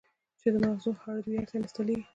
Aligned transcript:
چې 0.39 0.47
د 0.53 0.55
مزغو 0.63 0.99
هارډوئېر 1.03 1.45
ته 1.49 1.55
انسټاليږي 1.57 2.05